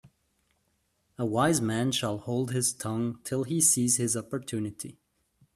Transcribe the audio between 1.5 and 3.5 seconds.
man shall hold his tongue till